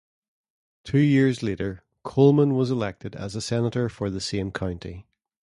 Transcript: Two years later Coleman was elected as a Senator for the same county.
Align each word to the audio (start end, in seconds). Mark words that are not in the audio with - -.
Two 0.83 0.97
years 0.97 1.43
later 1.43 1.83
Coleman 2.03 2.55
was 2.55 2.71
elected 2.71 3.15
as 3.15 3.35
a 3.35 3.39
Senator 3.39 3.87
for 3.87 4.09
the 4.09 4.19
same 4.19 4.51
county. 4.51 5.05